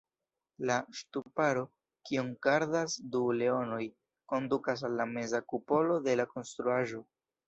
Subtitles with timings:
[0.67, 1.65] La ŝtuparo,
[2.09, 3.81] kiun gardas du leonoj,
[4.33, 7.03] kondukas al la meza kupolo de la konstruaĵo.